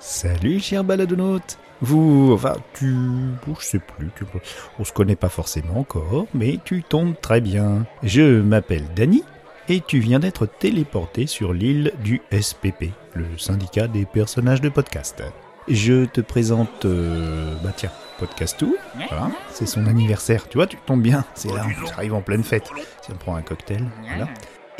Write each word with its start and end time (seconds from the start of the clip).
Salut, 0.00 0.60
cher 0.60 0.82
baladonaute 0.82 1.58
Vous, 1.82 2.30
enfin, 2.32 2.56
tu... 2.72 2.94
Je 3.46 3.64
sais 3.64 3.78
plus, 3.78 4.08
tu... 4.16 4.24
on 4.78 4.84
se 4.84 4.92
connaît 4.94 5.14
pas 5.14 5.28
forcément 5.28 5.78
encore, 5.78 6.26
mais 6.32 6.58
tu 6.64 6.82
tombes 6.82 7.14
très 7.20 7.42
bien. 7.42 7.84
Je 8.02 8.40
m'appelle 8.40 8.86
Dany, 8.96 9.22
et 9.68 9.82
tu 9.82 9.98
viens 9.98 10.18
d'être 10.18 10.46
téléporté 10.46 11.26
sur 11.26 11.52
l'île 11.52 11.92
du 12.02 12.22
SPP, 12.32 12.86
le 13.12 13.26
syndicat 13.36 13.88
des 13.88 14.06
personnages 14.06 14.62
de 14.62 14.70
podcast. 14.70 15.22
Je 15.68 16.06
te 16.06 16.22
présente... 16.22 16.86
euh, 16.86 17.54
bah 17.62 17.72
tiens, 17.76 17.92
Podcastou, 18.18 18.76
voilà, 19.10 19.30
c'est 19.50 19.66
son 19.66 19.86
anniversaire, 19.86 20.48
tu 20.48 20.56
vois, 20.56 20.66
tu 20.66 20.78
tombes 20.86 21.02
bien, 21.02 21.26
c'est 21.34 21.52
là, 21.52 21.66
on 21.84 21.90
arrive 21.92 22.14
en 22.14 22.22
pleine 22.22 22.42
fête. 22.42 22.70
Si 23.02 23.12
on 23.12 23.16
prend 23.16 23.36
un 23.36 23.42
cocktail, 23.42 23.84
voilà. 24.08 24.28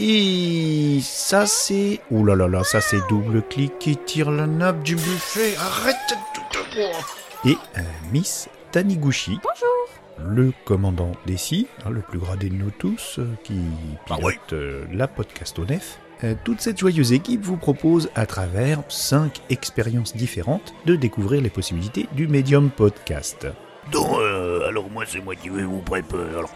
Et 0.02 1.00
ça 1.02 1.45
c'est... 1.45 2.00
Ouh 2.10 2.24
là 2.24 2.34
là 2.34 2.48
là, 2.48 2.64
ça 2.64 2.80
c'est 2.80 3.06
double 3.10 3.42
clic 3.42 3.78
qui 3.78 3.98
tire 3.98 4.30
la 4.30 4.46
nappe 4.46 4.82
du 4.82 4.95
buffet. 4.95 5.54
Arrête 5.58 5.96
de 6.08 6.41
tout 6.50 7.48
Et 7.48 7.58
euh, 7.77 7.82
Miss 8.10 8.48
Taniguchi. 8.72 9.38
Bonjour. 9.42 10.32
Le 10.34 10.52
commandant 10.64 11.12
d'Essie, 11.27 11.66
hein, 11.84 11.91
le 11.91 12.00
plus 12.00 12.18
gradé 12.18 12.48
de 12.48 12.55
nous 12.55 12.70
tous, 12.70 13.18
euh, 13.18 13.27
qui 13.44 13.60
pilote 14.06 14.55
euh, 14.55 14.86
la 14.91 15.06
podcast 15.06 15.58
au 15.58 15.66
nef. 15.66 15.98
Euh, 16.24 16.34
toute 16.44 16.62
cette 16.62 16.78
joyeuse 16.78 17.12
équipe 17.12 17.42
vous 17.42 17.58
propose, 17.58 18.10
à 18.14 18.24
travers 18.24 18.82
5 18.88 19.42
expériences 19.50 20.16
différentes, 20.16 20.72
de 20.86 20.96
découvrir 20.96 21.42
les 21.42 21.50
possibilités 21.50 22.08
du 22.12 22.27
médium 22.27 22.70
podcast. 22.70 23.46
Dans, 23.92 24.19
euh, 24.19 24.66
alors 24.66 24.88
moi 24.88 25.05
c'est 25.06 25.20
moi 25.20 25.34
qui 25.34 25.50
vais 25.50 25.64
vous 25.64 25.80
préparer. 25.80 26.30
Alors, 26.30 26.55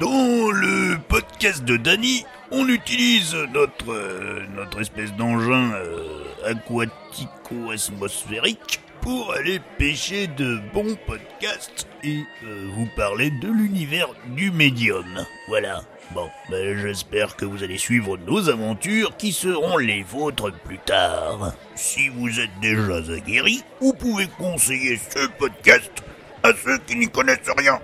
dans 0.00 0.50
le 0.50 0.96
podcast 1.08 1.64
de 1.64 1.76
Danny, 1.76 2.24
on 2.52 2.68
utilise 2.68 3.34
notre 3.52 3.92
euh, 3.92 4.46
espèce 4.78 5.12
d'engin 5.14 5.72
euh, 5.72 6.22
aquatico-atmosphérique 6.44 8.80
pour 9.00 9.32
aller 9.32 9.58
pêcher 9.78 10.26
de 10.26 10.60
bons 10.72 10.96
podcasts 11.06 11.86
et 12.04 12.22
euh, 12.44 12.68
vous 12.74 12.86
parler 12.94 13.30
de 13.30 13.48
l'univers 13.48 14.08
du 14.26 14.50
médium. 14.52 15.24
Voilà. 15.48 15.82
Bon, 16.14 16.28
ben, 16.50 16.78
j'espère 16.78 17.36
que 17.36 17.46
vous 17.46 17.64
allez 17.64 17.78
suivre 17.78 18.18
nos 18.18 18.50
aventures 18.50 19.16
qui 19.16 19.32
seront 19.32 19.78
les 19.78 20.02
vôtres 20.02 20.52
plus 20.52 20.78
tard. 20.78 21.54
Si 21.74 22.10
vous 22.10 22.38
êtes 22.38 22.60
déjà 22.60 22.96
aguerris, 23.14 23.64
vous 23.80 23.94
pouvez 23.94 24.26
conseiller 24.26 24.98
ce 24.98 25.26
podcast 25.38 26.02
à 26.42 26.52
ceux 26.52 26.76
qui 26.86 26.96
n'y 26.96 27.08
connaissent 27.08 27.48
rien. 27.56 27.80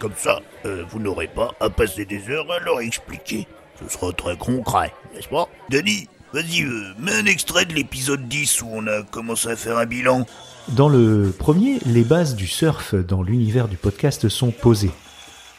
Comme 0.00 0.16
ça, 0.16 0.40
vous 0.64 0.98
n'aurez 0.98 1.28
pas 1.28 1.54
à 1.60 1.70
passer 1.70 2.04
des 2.04 2.28
heures 2.30 2.50
à 2.50 2.58
leur 2.58 2.80
expliquer. 2.80 3.46
Ce 3.80 3.92
sera 3.92 4.12
très 4.12 4.36
concret, 4.36 4.92
n'est-ce 5.14 5.28
pas? 5.28 5.48
Denis, 5.70 6.08
vas-y, 6.32 6.62
euh, 6.62 6.94
mets 6.98 7.14
un 7.14 7.26
extrait 7.26 7.64
de 7.64 7.74
l'épisode 7.74 8.28
10 8.28 8.62
où 8.62 8.68
on 8.72 8.86
a 8.86 9.02
commencé 9.02 9.48
à 9.48 9.56
faire 9.56 9.78
un 9.78 9.86
bilan. 9.86 10.26
Dans 10.68 10.88
le 10.88 11.32
premier, 11.36 11.78
les 11.86 12.04
bases 12.04 12.34
du 12.34 12.46
surf 12.46 12.94
dans 12.94 13.22
l'univers 13.22 13.68
du 13.68 13.76
podcast 13.76 14.28
sont 14.28 14.50
posées. 14.50 14.90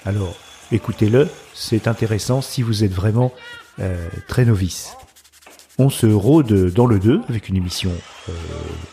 Alors, 0.06 0.36
écoutez-le, 0.72 1.30
c'est 1.54 1.88
intéressant 1.88 2.42
si 2.42 2.62
vous 2.62 2.84
êtes 2.84 2.94
vraiment 2.94 3.34
euh, 3.80 4.08
très 4.28 4.46
novice. 4.46 4.94
On 5.78 5.90
se 5.90 6.06
rôde 6.06 6.72
dans 6.74 6.86
le 6.86 7.00
2 7.00 7.22
avec 7.30 7.48
une 7.48 7.56
émission 7.56 7.92
euh, 8.28 8.34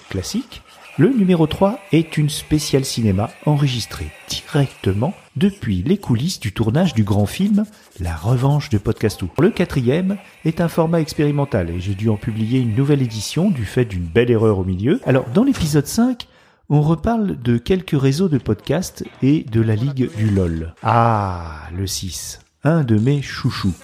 classique. 0.08 0.62
Le 0.98 1.10
numéro 1.10 1.46
3 1.46 1.78
est 1.92 2.16
une 2.16 2.30
spéciale 2.30 2.86
cinéma 2.86 3.28
enregistrée 3.44 4.10
directement 4.30 5.12
depuis 5.36 5.82
les 5.82 5.98
coulisses 5.98 6.40
du 6.40 6.52
tournage 6.52 6.94
du 6.94 7.04
grand 7.04 7.26
film 7.26 7.66
La 8.00 8.16
Revanche 8.16 8.70
de 8.70 8.78
Podcastou. 8.78 9.28
Le 9.38 9.50
quatrième 9.50 10.16
est 10.46 10.62
un 10.62 10.68
format 10.68 11.02
expérimental 11.02 11.68
et 11.68 11.80
j'ai 11.80 11.94
dû 11.94 12.08
en 12.08 12.16
publier 12.16 12.60
une 12.60 12.74
nouvelle 12.74 13.02
édition 13.02 13.50
du 13.50 13.66
fait 13.66 13.84
d'une 13.84 14.06
belle 14.06 14.30
erreur 14.30 14.58
au 14.58 14.64
milieu. 14.64 14.98
Alors 15.04 15.26
dans 15.34 15.44
l'épisode 15.44 15.86
5, 15.86 16.28
on 16.70 16.80
reparle 16.80 17.42
de 17.42 17.58
quelques 17.58 18.00
réseaux 18.00 18.30
de 18.30 18.38
podcasts 18.38 19.04
et 19.22 19.44
de 19.44 19.60
la 19.60 19.74
ligue 19.74 20.08
du 20.16 20.30
LOL. 20.30 20.74
Ah, 20.82 21.68
le 21.76 21.86
6, 21.86 22.40
un 22.64 22.84
de 22.84 22.98
mes 22.98 23.20
chouchous. 23.20 23.74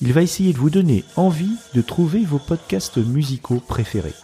Il 0.00 0.12
va 0.12 0.22
essayer 0.22 0.52
de 0.52 0.58
vous 0.58 0.70
donner 0.70 1.02
envie 1.16 1.56
de 1.74 1.82
trouver 1.82 2.20
vos 2.20 2.38
podcasts 2.38 2.98
musicaux 2.98 3.60
préférés. 3.66 4.14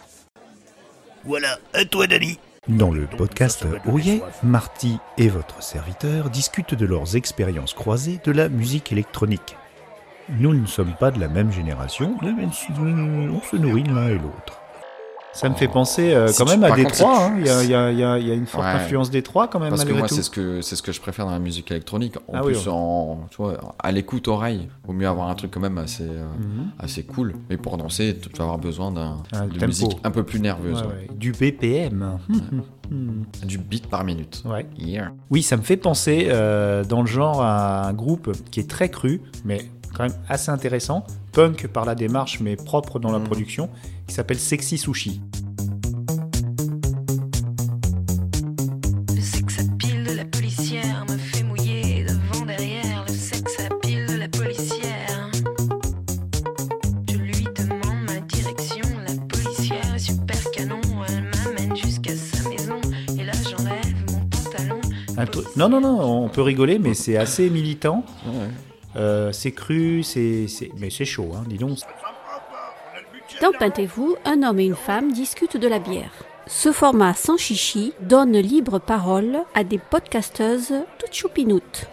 Voilà, 1.23 1.59
à 1.73 1.85
toi 1.85 2.07
Danny. 2.07 2.39
Dans 2.67 2.91
le 2.91 3.05
podcast 3.05 3.65
Ouye, 3.85 4.21
Marty 4.43 4.97
et 5.17 5.29
votre 5.29 5.61
serviteur 5.61 6.29
discutent 6.29 6.75
de 6.75 6.85
leurs 6.85 7.15
expériences 7.15 7.73
croisées 7.73 8.19
de 8.23 8.31
la 8.31 8.49
musique 8.49 8.91
électronique. 8.91 9.57
Nous 10.29 10.53
ne 10.53 10.65
sommes 10.65 10.93
pas 10.99 11.11
de 11.11 11.19
la 11.19 11.27
même 11.27 11.51
génération, 11.51 12.17
mais 12.21 12.45
on 12.45 13.41
se 13.41 13.55
nourrit 13.55 13.83
l'un 13.83 14.09
et 14.09 14.17
l'autre. 14.17 14.60
Ça 15.33 15.47
me 15.49 15.55
fait 15.55 15.67
penser 15.69 16.13
euh, 16.13 16.27
Si 16.27 16.37
quand 16.37 16.45
tu- 16.45 16.51
même 16.57 16.63
à 16.69 16.75
Détroit. 16.75 17.25
hein. 17.27 17.35
Il 17.39 17.45
y, 17.45 17.49
a, 17.73 17.89
il 17.91 18.21
il 18.21 18.27
y 18.27 18.33
une 18.33 18.45
forte 18.45 18.65
Ouais. 18.65 18.71
influence 18.71 19.09
Détroit 19.09 19.47
quand 19.47 19.59
même 19.59 19.69
Parce 19.69 19.85
que 19.85 19.93
moi, 19.93 20.07
c'est 20.09 20.23
ce 20.23 20.29
que 20.29 20.61
c'est 20.61 20.75
ce 20.75 20.81
que 20.81 20.91
je 20.91 20.99
préfère 20.99 21.25
dans 21.25 21.31
la 21.31 21.39
musique 21.39 21.71
électronique. 21.71 22.17
En 22.27 22.33
Ah 22.33 22.41
oui, 22.43 22.51
plus, 22.53 22.65
ouais. 22.67 22.73
en, 22.73 23.27
tu 23.29 23.37
vois, 23.37 23.57
à 23.79 23.91
l'écoute 23.93 24.27
oreille, 24.27 24.67
vaut 24.85 24.93
mieux 24.93 25.07
avoir 25.07 25.29
un 25.29 25.35
truc 25.35 25.51
quand 25.51 25.61
même 25.61 25.77
assez, 25.77 26.03
euh, 26.03 26.25
Mhm. 26.37 26.71
assez 26.79 27.03
cool. 27.03 27.33
Mais 27.49 27.55
pour 27.57 27.77
danser, 27.77 28.17
tu 28.21 28.29
vas 28.37 28.43
avoir 28.43 28.57
besoin 28.57 28.91
d'un 28.91 29.17
de 29.47 29.65
musique 29.65 29.97
un 30.03 30.11
peu 30.11 30.23
plus 30.23 30.39
nerveuse, 30.41 30.81
Ouais. 30.81 31.07
Du 31.15 31.31
BPM. 31.31 32.17
Hmm. 32.91 33.23
du 33.45 33.57
beat 33.57 33.87
par 33.87 34.03
minute. 34.03 34.43
Ouais. 34.45 34.65
Yeah. 34.77 35.13
Oui, 35.29 35.43
ça 35.43 35.55
me 35.55 35.61
fait 35.61 35.77
penser 35.77 36.27
euh, 36.29 36.83
dans 36.83 36.99
le 36.99 37.07
genre 37.07 37.41
à 37.41 37.87
un 37.87 37.93
groupe 37.93 38.33
qui 38.51 38.59
est 38.59 38.69
très 38.69 38.89
cru, 38.89 39.21
mais 39.45 39.61
quand 39.95 40.03
même 40.03 40.15
assez 40.29 40.49
intéressant, 40.51 41.05
punk 41.33 41.67
par 41.67 41.85
la 41.85 41.95
démarche, 41.95 42.39
mais 42.39 42.55
propre 42.55 42.99
dans 42.99 43.11
la 43.11 43.19
Mhm. 43.19 43.25
production, 43.25 43.69
qui 44.07 44.13
s'appelle 44.15 44.39
Sexy 44.39 44.77
Sushi. 44.77 45.21
Le 49.15 49.21
sexe 49.21 49.59
à 49.59 49.63
pile 49.77 50.03
de 50.05 50.13
la 50.13 50.25
policière 50.25 51.05
me 51.09 51.17
fait 51.17 51.43
mouiller 51.43 52.05
devant 52.05 52.45
derrière. 52.45 53.05
Le 53.07 53.13
sexe 53.13 53.57
à 53.59 53.73
pile 53.81 54.05
de 54.07 54.15
la 54.15 54.27
policière. 54.29 55.29
Je 57.09 57.17
lui 57.17 57.43
demande 57.55 58.05
ma 58.07 58.19
direction. 58.21 58.87
La 59.07 59.15
policière 59.27 59.95
est 59.95 59.99
super 59.99 60.51
canon. 60.51 60.79
Elle 61.07 61.23
m'amène 61.23 61.75
jusqu'à 61.75 62.15
sa 62.15 62.47
maison. 62.49 62.79
Et 63.19 63.23
là 63.23 63.33
j'enlève 63.43 63.95
mon 64.11 64.19
pantalon. 64.27 64.81
Un 65.17 65.25
truc- 65.25 65.55
Non, 65.55 65.69
non, 65.69 65.81
non, 65.81 66.23
on 66.25 66.29
peut 66.29 66.41
rigoler, 66.41 66.79
mais 66.79 66.93
c'est 66.93 67.17
assez 67.17 67.49
militant. 67.49 68.03
Ouais. 68.25 68.49
Euh, 68.95 69.31
c'est 69.31 69.51
cru, 69.51 70.03
c'est, 70.03 70.47
c'est- 70.47 70.71
mais 70.77 70.89
c'est 70.89 71.05
chaud, 71.05 71.31
hein, 71.35 71.43
dis 71.47 71.57
donc. 71.57 71.77
Dans 73.41 73.51
Peintez-vous, 73.57 74.15
un 74.25 74.43
homme 74.43 74.59
et 74.59 74.65
une 74.65 74.75
femme 74.75 75.11
discutent 75.13 75.57
de 75.57 75.67
la 75.67 75.79
bière. 75.79 76.11
Ce 76.47 76.71
format 76.71 77.13
sans 77.13 77.37
chichi 77.37 77.93
donne 78.01 78.33
libre 78.37 78.79
parole 78.79 79.39
à 79.55 79.63
des 79.63 79.77
podcasteuses 79.77 80.73
toutes 80.99 81.13
choupinoutes. 81.13 81.85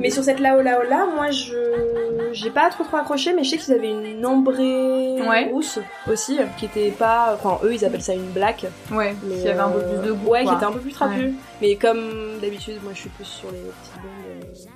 Mais 0.00 0.10
sur 0.10 0.24
cette 0.24 0.40
là 0.40 0.56
là, 0.62 1.06
moi 1.14 1.30
je 1.30 2.30
j'ai 2.32 2.50
pas 2.50 2.70
trop 2.70 2.82
trop 2.82 2.96
accroché, 2.96 3.32
mais 3.34 3.44
je 3.44 3.50
sais 3.50 3.58
qu'ils 3.58 3.72
avaient 3.74 3.90
une 3.90 4.26
ombrée 4.26 5.20
Ouais. 5.22 5.48
rousse 5.50 5.78
aussi, 6.10 6.38
qui 6.58 6.64
était 6.64 6.90
pas, 6.90 7.34
enfin 7.38 7.64
eux 7.64 7.72
ils 7.74 7.84
appellent 7.84 8.02
ça 8.02 8.14
une 8.14 8.30
black, 8.32 8.66
Ouais, 8.90 9.14
mais 9.24 9.36
qui 9.42 9.48
avait 9.48 9.60
un 9.60 9.68
peu 9.68 9.78
euh, 9.80 9.98
plus 10.00 10.08
de 10.08 10.12
goût. 10.12 10.30
ouais, 10.30 10.42
quoi. 10.42 10.52
qui 10.52 10.56
était 10.56 10.66
un 10.66 10.72
peu 10.72 10.80
plus 10.80 10.92
trapu. 10.92 11.34
Mais 11.60 11.76
comme 11.76 12.38
d'habitude, 12.40 12.82
moi 12.82 12.92
je 12.94 13.00
suis 13.00 13.10
plus 13.10 13.24
sur 13.26 13.48
les 13.52 13.58
petites 13.58 14.66
euh, 14.66 14.70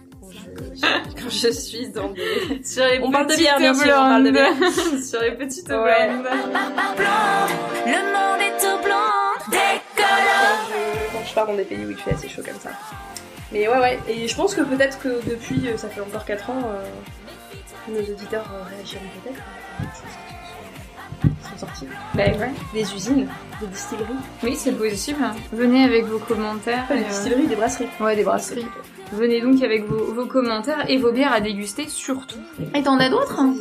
quand 0.57 0.65
je, 0.75 1.23
quand 1.23 1.31
je 1.31 1.51
suis 1.53 1.89
dans 1.89 2.09
des. 2.11 2.63
Sur 2.65 2.85
les 2.87 3.01
On 3.03 3.11
parle 3.11 3.27
de 3.29 3.37
bière, 3.37 3.59
bien 3.59 3.75
sûr, 3.75 3.85
on 3.97 4.09
parle 4.09 4.25
de 4.25 4.31
bière. 4.31 4.55
blondes. 4.55 5.03
Sur 5.03 5.21
les 5.21 5.33
petites 5.33 5.69
Ouais. 5.69 6.09
blondes. 6.09 6.27
Le 7.87 8.13
monde 8.13 8.41
est 8.41 8.59
tout 8.61 8.83
blanc. 8.85 9.57
Quand 11.13 11.25
je 11.27 11.35
pars 11.35 11.47
dans 11.47 11.55
des 11.55 11.65
pays 11.65 11.85
où 11.85 11.91
il 11.91 11.97
fait 11.97 12.13
assez 12.13 12.29
chaud 12.29 12.43
comme 12.45 12.59
ça. 12.61 12.71
Mais 13.53 13.67
ouais 13.67 13.79
ouais, 13.79 13.99
et 14.09 14.29
je 14.29 14.35
pense 14.37 14.55
que 14.55 14.61
peut-être 14.61 14.99
que 15.01 15.21
depuis, 15.29 15.69
euh, 15.69 15.77
ça 15.79 15.89
fait 15.89 16.03
encore 16.03 16.25
4 16.27 16.51
ans, 16.51 16.63
euh, 16.67 16.85
nos 17.91 18.01
auditeurs 18.01 18.45
euh, 18.53 18.63
réagiront 18.77 19.05
peut-être. 19.25 19.41
Sont- 21.23 21.67
sorties. 21.67 21.87
Bah 22.15 22.25
ouais. 22.27 22.51
Des 22.73 22.95
usines, 22.95 23.27
des 23.61 23.67
distilleries. 23.67 24.05
Oui, 24.43 24.55
c'est 24.57 24.73
possible. 24.73 25.19
Venez 25.53 25.85
avec 25.85 26.05
vos 26.07 26.19
commentaires. 26.19 26.87
Pas 26.87 26.95
des 26.97 27.03
euh, 27.03 27.09
distilleries, 27.09 27.47
des 27.47 27.57
brasseries. 27.57 27.89
Ouais, 28.01 28.17
des 28.17 28.25
brasseries. 28.25 28.67
Venez 29.13 29.41
donc 29.41 29.63
avec 29.63 29.87
vos, 29.87 30.13
vos 30.13 30.27
commentaires 30.27 30.89
et 30.91 30.99
vos 30.99 31.13
bières 31.13 31.33
à 31.33 31.41
déguster 31.41 31.89
surtout. 31.89 32.39
Et 32.75 32.83
t'en 32.83 32.99
as 32.99 33.09
d'autres? 33.09 33.39
Hein 33.41 33.55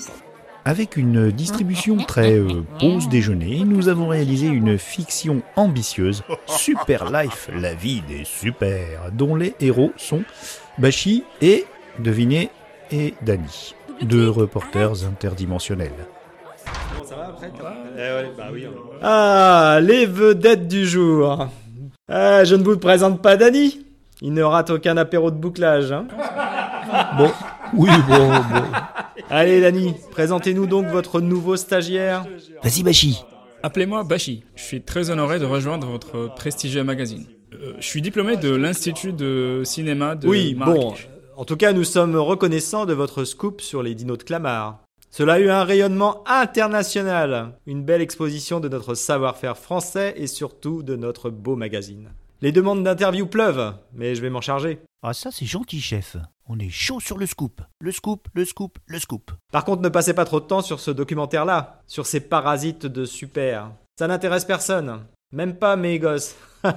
Avec 0.65 0.98
une 0.98 1.31
distribution 1.31 1.95
très 1.98 2.33
euh, 2.33 2.63
pause 2.80 3.07
déjeuner, 3.07 3.63
nous 3.65 3.88
avons 3.88 4.10
réalisé 4.10 4.48
une 4.48 4.77
fiction 4.77 5.42
ambitieuse, 5.56 6.24
Super 6.48 7.10
Life, 7.12 7.50
la 7.56 7.74
vie 7.74 8.01
des 8.10 8.25
super, 8.25 9.10
dont 9.13 9.36
les 9.36 9.56
héros 9.62 9.94
sont 9.95 10.24
Bashi 10.77 11.24
et, 11.42 11.65
devinez, 12.00 12.50
et 12.92 13.13
Dany, 13.21 13.74
deux 14.01 14.30
reporters 14.30 15.06
interdimensionnels. 15.06 16.07
Ah, 19.01 19.80
les 19.81 20.06
vedettes 20.06 20.68
du 20.68 20.86
jour. 20.88 21.48
Ah, 22.09 22.44
je 22.44 22.56
ne 22.56 22.63
vous 22.63 22.77
présente 22.77 23.21
pas 23.21 23.38
Dany. 23.38 23.80
Il 24.21 24.33
ne 24.33 24.44
rate 24.44 24.71
aucun 24.71 24.98
apéro 24.98 25.31
de 25.31 25.38
bouclage. 25.38 25.92
Hein. 25.92 26.07
Bon, 27.18 27.30
oui, 27.74 27.89
bon, 28.07 28.30
bon. 28.30 28.63
Allez, 29.30 29.59
Dany, 29.59 29.94
présentez-nous 30.12 30.68
donc 30.68 30.86
votre 30.86 31.19
nouveau 31.19 31.57
stagiaire. 31.57 32.25
Vas-y, 32.63 32.81
Bashi. 32.81 33.24
Appelez-moi 33.62 34.06
Bashi. 34.06 34.44
Je 34.56 34.63
suis 34.63 34.81
très 34.81 35.10
honoré 35.10 35.38
de 35.38 35.45
rejoindre 35.45 35.88
votre 35.88 36.33
prestigieux 36.36 36.86
magazine. 36.86 37.25
Euh, 37.53 37.74
je 37.80 37.86
suis 37.86 38.01
diplômé 38.01 38.38
de 38.38 38.56
l'Institut 38.56 39.12
de 39.12 39.63
cinéma 39.65 40.15
de 40.15 40.27
Oui, 40.30 40.53
bon. 40.53 40.65
Marrakech. 40.65 41.10
En 41.36 41.44
tout 41.44 41.57
cas, 41.57 41.74
nous 41.74 41.83
sommes 41.83 42.15
reconnaissants 42.15 42.86
de 42.86 42.94
votre 42.94 43.25
scoop 43.25 43.60
sur 43.60 43.83
les 43.83 43.94
dinos 43.94 44.18
de 44.18 44.24
Clamart. 44.24 44.80
Cela 45.17 45.33
a 45.33 45.39
eu 45.39 45.49
un 45.49 45.63
rayonnement 45.63 46.23
international, 46.27 47.57
une 47.65 47.83
belle 47.83 48.03
exposition 48.03 48.59
de 48.59 48.69
notre 48.69 48.93
savoir-faire 48.93 49.57
français 49.57 50.13
et 50.15 50.27
surtout 50.27 50.83
de 50.83 50.95
notre 50.95 51.31
beau 51.31 51.55
magazine. 51.55 52.11
Les 52.41 52.51
demandes 52.51 52.83
d'interview 52.83 53.25
pleuvent, 53.25 53.73
mais 53.95 54.13
je 54.13 54.21
vais 54.21 54.29
m'en 54.29 54.41
charger. 54.41 54.77
Ah 55.01 55.13
ça 55.13 55.31
c'est 55.31 55.47
gentil 55.47 55.81
chef. 55.81 56.17
On 56.45 56.59
est 56.59 56.69
chaud 56.69 56.99
sur 56.99 57.17
le 57.17 57.25
scoop. 57.25 57.63
Le 57.79 57.91
scoop, 57.91 58.27
le 58.35 58.45
scoop, 58.45 58.77
le 58.85 58.99
scoop. 58.99 59.31
Par 59.51 59.65
contre, 59.65 59.81
ne 59.81 59.89
passez 59.89 60.13
pas 60.13 60.23
trop 60.23 60.39
de 60.39 60.45
temps 60.45 60.61
sur 60.61 60.79
ce 60.79 60.91
documentaire-là, 60.91 61.81
sur 61.87 62.05
ces 62.05 62.19
parasites 62.19 62.85
de 62.85 63.03
super. 63.03 63.71
Ça 63.97 64.05
n'intéresse 64.07 64.45
personne, 64.45 65.03
même 65.31 65.55
pas 65.55 65.77
mes 65.77 65.97
gosses. 65.97 66.35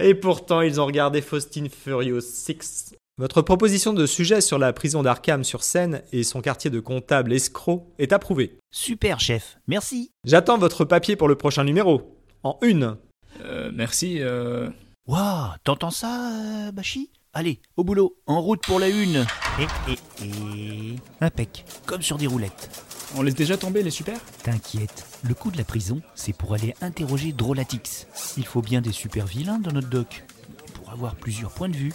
Et 0.00 0.16
pourtant, 0.16 0.62
ils 0.62 0.80
ont 0.80 0.86
regardé 0.86 1.20
Faustine 1.20 1.68
Furious 1.68 2.22
6. 2.22 2.96
Votre 3.18 3.42
proposition 3.42 3.92
de 3.92 4.06
sujet 4.06 4.40
sur 4.40 4.58
la 4.58 4.72
prison 4.72 5.02
d'Arkham 5.02 5.44
sur 5.44 5.64
Seine 5.64 6.00
et 6.12 6.22
son 6.22 6.40
quartier 6.40 6.70
de 6.70 6.80
comptable 6.80 7.34
escroc 7.34 7.86
est 7.98 8.14
approuvée. 8.14 8.58
Super 8.70 9.20
chef. 9.20 9.58
Merci. 9.66 10.10
J'attends 10.24 10.56
votre 10.56 10.86
papier 10.86 11.14
pour 11.14 11.28
le 11.28 11.34
prochain 11.34 11.62
numéro. 11.62 12.16
En 12.42 12.58
une. 12.62 12.96
Euh, 13.42 13.70
merci. 13.74 14.16
euh, 14.20 14.70
Waouh, 15.06 15.50
t'entends 15.62 15.90
ça, 15.90 16.30
euh, 16.68 16.72
Bachi 16.72 17.10
Allez, 17.34 17.60
au 17.76 17.84
boulot, 17.84 18.16
en 18.26 18.40
route 18.40 18.62
pour 18.62 18.78
la 18.78 18.88
une. 18.88 19.26
Et, 19.58 19.92
et, 19.92 20.24
et... 20.24 20.96
Impec, 21.20 21.66
comme 21.84 22.02
sur 22.02 22.16
des 22.16 22.26
roulettes. 22.26 22.70
On 23.14 23.22
laisse 23.22 23.34
déjà 23.34 23.58
tomber 23.58 23.82
les 23.82 23.90
super? 23.90 24.18
T'inquiète, 24.42 25.06
le 25.22 25.34
coup 25.34 25.50
de 25.50 25.58
la 25.58 25.64
prison, 25.64 26.00
c'est 26.14 26.32
pour 26.34 26.54
aller 26.54 26.74
interroger 26.80 27.32
Drolatix. 27.32 28.06
Il 28.38 28.46
faut 28.46 28.62
bien 28.62 28.80
des 28.80 28.92
super 28.92 29.26
vilains 29.26 29.58
dans 29.58 29.72
notre 29.72 29.90
doc. 29.90 30.24
Pour 30.74 30.90
avoir 30.90 31.14
plusieurs 31.14 31.50
points 31.50 31.68
de 31.68 31.76
vue. 31.76 31.92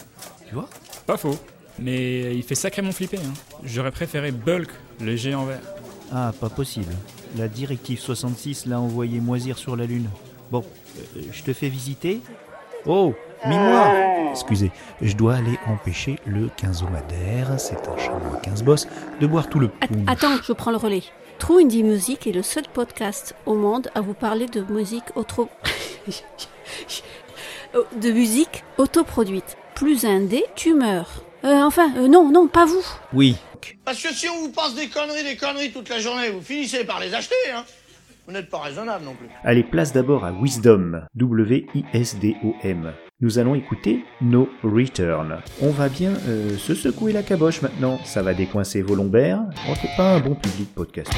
Tu 0.48 0.54
vois? 0.54 0.70
Pas 1.08 1.18
faux. 1.18 1.38
Mais 1.80 2.36
il 2.36 2.44
fait 2.44 2.56
sacrément 2.56 2.92
flipper. 2.92 3.18
Hein. 3.18 3.34
J'aurais 3.64 3.92
préféré 3.92 4.32
Bulk, 4.32 4.70
le 5.02 5.16
géant 5.16 5.46
vert. 5.46 5.62
Ah, 6.12 6.34
pas 6.40 6.50
possible. 6.50 6.94
La 7.38 7.48
directive 7.48 8.00
66 8.00 8.66
l'a 8.66 8.80
envoyé 8.80 9.22
moisir 9.22 9.58
sur 9.58 9.76
la 9.78 9.86
Lune. 9.86 10.10
Bon, 10.52 10.64
euh, 10.98 11.22
je 11.32 11.44
te 11.44 11.54
fais 11.54 11.70
visiter. 11.70 12.22
Oh, 12.86 13.14
mis-moi 13.46 13.94
Excusez, 14.32 14.72
je 15.02 15.16
dois 15.16 15.36
aller 15.36 15.58
empêcher 15.68 16.18
le 16.26 16.50
quinzomadaire, 16.58 17.60
c'est 17.60 17.88
un 17.88 17.98
chameau 17.98 18.36
à 18.36 18.40
15 18.42 18.64
bosses, 18.64 18.88
de 19.20 19.28
boire 19.28 19.50
tout 19.50 19.60
le 19.60 19.70
punch. 19.70 19.90
Attends, 20.08 20.38
je 20.44 20.54
prends 20.54 20.72
le 20.72 20.78
relais. 20.78 21.04
True 21.40 21.62
Indie 21.62 21.84
Music 21.84 22.28
est 22.28 22.32
le 22.32 22.44
seul 22.44 22.64
podcast 22.74 23.36
au 23.46 23.56
monde 23.56 23.90
à 23.96 24.02
vous 24.02 24.14
parler 24.14 24.48
de 24.48 24.62
musique 24.62 25.06
auto... 25.16 25.50
De 28.02 28.12
musique 28.12 28.64
autoproduite. 28.78 29.58
Plus 29.78 30.06
indé, 30.06 30.44
tu 30.56 30.74
meurs. 30.74 31.24
Euh, 31.46 31.62
enfin, 31.62 31.92
euh, 31.98 32.08
non, 32.08 32.32
non, 32.32 32.48
pas 32.48 32.66
vous. 32.66 32.84
Oui. 33.14 33.36
Parce 33.86 34.02
que 34.02 34.12
si 34.12 34.28
on 34.28 34.40
vous 34.40 34.50
passe 34.50 34.74
des 34.74 34.88
conneries, 34.88 35.24
des 35.24 35.36
conneries 35.36 35.72
toute 35.72 35.88
la 35.90 36.00
journée, 36.00 36.30
vous 36.30 36.42
finissez 36.42 36.84
par 36.84 37.00
les 37.00 37.14
acheter, 37.14 37.36
hein. 37.54 37.64
Vous 38.26 38.34
n'êtes 38.34 38.50
pas 38.50 38.58
raisonnable 38.58 39.06
non 39.06 39.14
plus. 39.14 39.28
Allez, 39.44 39.62
place 39.62 39.94
d'abord 39.94 40.26
à 40.26 40.32
Wisdom, 40.32 41.04
W-I-S-D-O-M. 41.14 42.92
Nous 43.22 43.38
allons 43.38 43.54
écouter 43.54 44.04
No 44.20 44.50
Return. 44.64 45.38
On 45.62 45.70
va 45.70 45.90
bien 45.90 46.14
euh, 46.28 46.58
se 46.58 46.74
secouer 46.74 47.14
la 47.14 47.22
caboche 47.22 47.62
maintenant, 47.62 48.00
ça 48.04 48.24
va 48.24 48.34
décoincer 48.34 48.82
vos 48.82 48.96
lombaires. 48.96 49.42
Oh, 49.70 49.74
c'est 49.80 49.96
pas 49.96 50.16
un 50.16 50.20
bon 50.20 50.34
public 50.34 50.74
podcast. 50.74 51.12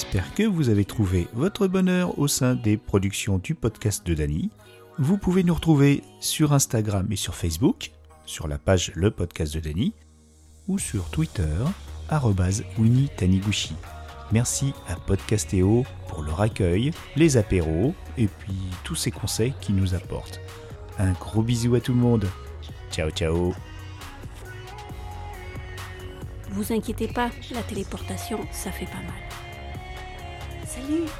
J'espère 0.00 0.32
que 0.32 0.44
vous 0.44 0.70
avez 0.70 0.86
trouvé 0.86 1.28
votre 1.34 1.66
bonheur 1.66 2.18
au 2.18 2.26
sein 2.26 2.54
des 2.54 2.78
productions 2.78 3.36
du 3.36 3.54
podcast 3.54 4.06
de 4.06 4.14
Dany. 4.14 4.48
Vous 4.96 5.18
pouvez 5.18 5.44
nous 5.44 5.52
retrouver 5.52 6.02
sur 6.20 6.54
Instagram 6.54 7.06
et 7.10 7.16
sur 7.16 7.34
Facebook, 7.34 7.92
sur 8.24 8.48
la 8.48 8.56
page 8.56 8.92
Le 8.94 9.10
Podcast 9.10 9.52
de 9.52 9.60
Dany, 9.60 9.92
ou 10.68 10.78
sur 10.78 11.10
Twitter, 11.10 11.44
Winnie 12.78 13.10
Taniguchi. 13.14 13.74
Merci 14.32 14.72
à 14.88 14.96
Podcastéo 14.96 15.84
pour 16.08 16.22
leur 16.22 16.40
accueil, 16.40 16.92
les 17.14 17.36
apéros 17.36 17.94
et 18.16 18.26
puis 18.26 18.56
tous 18.84 18.96
ces 18.96 19.10
conseils 19.10 19.52
qu'ils 19.60 19.76
nous 19.76 19.94
apportent. 19.94 20.40
Un 20.98 21.12
gros 21.12 21.42
bisou 21.42 21.74
à 21.74 21.80
tout 21.80 21.92
le 21.92 22.00
monde. 22.00 22.26
Ciao 22.90 23.10
ciao 23.10 23.52
Vous 26.52 26.72
inquiétez 26.72 27.08
pas, 27.08 27.28
la 27.52 27.62
téléportation, 27.62 28.40
ça 28.50 28.72
fait 28.72 28.86
pas 28.86 29.02
mal. 29.02 29.39
Salut 30.70 31.10